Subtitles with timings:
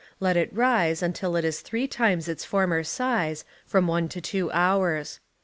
[0.19, 4.51] Let it rise until it is three times its former size, from one to two
[4.51, 5.19] hours.